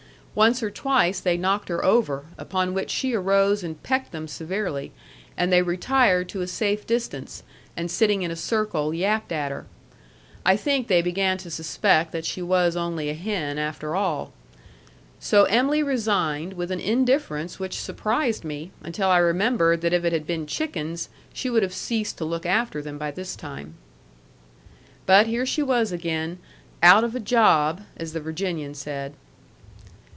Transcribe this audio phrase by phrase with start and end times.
[0.33, 4.89] Once or twice they knocked her over, upon which she arose and pecked them severely,
[5.35, 7.43] and they retired to a safe distance,
[7.75, 9.65] and sitting in a circle, yapped at her.
[10.45, 14.31] I think they began to suspect that she was only a hen after all.
[15.19, 20.13] So Em'ly resigned with an indifference which surprised me, until I remembered that if it
[20.13, 23.73] had been chickens, she would have ceased to look after them by this time.
[25.05, 26.39] But here she was again
[26.81, 29.11] "out of a job," as the Virginian said.